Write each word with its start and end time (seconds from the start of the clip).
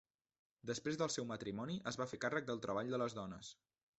Després 0.69 0.97
del 1.01 1.11
seu 1.15 1.27
matrimoni 1.33 1.77
es 1.93 2.01
va 2.03 2.09
fer 2.13 2.19
càrrec 2.25 2.47
del 2.49 2.65
treball 2.67 2.93
de 2.95 3.03
les 3.05 3.19
dones. 3.21 3.53